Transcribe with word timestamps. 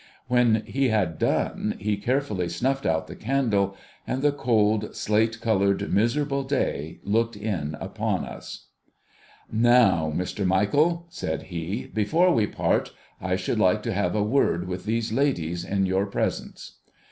When 0.27 0.63
he 0.65 0.87
had 0.89 1.19
done, 1.19 1.75
he 1.77 1.95
carefully 1.95 2.47
snufted 2.47 2.87
out 2.87 3.05
the 3.05 3.15
candle; 3.15 3.75
and 4.07 4.23
the 4.23 4.31
cold, 4.31 4.95
slate 4.95 5.39
coloured, 5.41 5.93
miserable 5.93 6.41
day 6.41 6.97
looked 7.03 7.35
in 7.35 7.77
upon 7.79 8.25
us. 8.25 8.65
so 9.47 9.55
THE 9.57 9.61
POOR 9.61 9.69
RELATION'S 9.69 9.87
STORY' 9.87 10.09
Now, 10.09 10.23
Mr, 10.23 10.45
Michael,' 10.47 11.05
said 11.09 11.51
lie,' 11.51 11.89
before 11.93 12.31
we 12.33 12.47
part, 12.47 12.91
I 13.21 13.35
should 13.35 13.59
like 13.59 13.83
to 13.83 13.93
have 13.93 14.15
a 14.15 14.23
word 14.23 14.67
with 14.67 14.85
these 14.85 15.13
ladies 15.13 15.63
in 15.63 15.85
your 15.85 16.07
presence.' 16.07 16.79